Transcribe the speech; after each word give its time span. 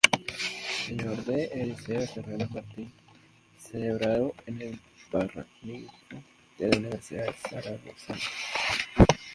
Sr. 0.85 1.17
d. 1.25 1.49
Eliseo 1.59 2.01
Serrano 2.07 2.47
Martín, 2.51 2.89
celebrado 3.57 4.33
en 4.47 4.59
el 4.59 4.79
Paraninfo 5.11 6.17
de 6.57 6.67
la 6.69 6.77
Universidad 6.79 7.35
zaragozana. 7.47 8.19